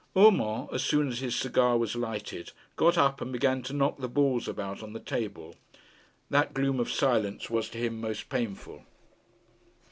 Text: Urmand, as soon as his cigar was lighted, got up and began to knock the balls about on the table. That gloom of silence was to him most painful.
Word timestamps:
Urmand, 0.17 0.69
as 0.73 0.81
soon 0.83 1.09
as 1.09 1.19
his 1.19 1.35
cigar 1.35 1.77
was 1.77 1.95
lighted, 1.95 2.53
got 2.75 2.97
up 2.97 3.21
and 3.21 3.31
began 3.31 3.61
to 3.61 3.71
knock 3.71 3.99
the 3.99 4.09
balls 4.09 4.47
about 4.47 4.81
on 4.81 4.93
the 4.93 4.99
table. 4.99 5.53
That 6.31 6.55
gloom 6.55 6.79
of 6.79 6.89
silence 6.91 7.51
was 7.51 7.69
to 7.69 7.77
him 7.77 8.01
most 8.01 8.27
painful. 8.27 8.83